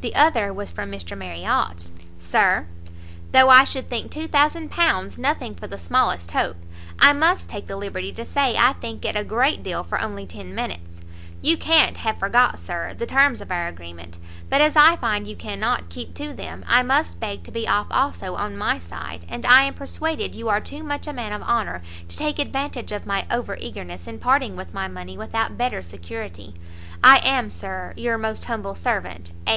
[0.00, 1.88] The other was from Mr Marriot.
[2.20, 2.68] Sir,
[3.32, 6.54] Though I should think £2000 nothing for the smallest hope,
[7.00, 10.24] I must take the liberty to say I think it a great deal for only
[10.24, 11.00] ten minutes;
[11.42, 15.34] you can't have forgot, Sir, the terms of our agreement, but as I find you
[15.34, 19.44] cannot keep to them, I must beg to be off also on my side, and
[19.44, 23.04] I am persuaded you are too much a man of honour to take advantage of
[23.04, 26.54] my over eagerness in parting with my money without better security.
[27.02, 29.56] I am, Sir, your most humble servant, A.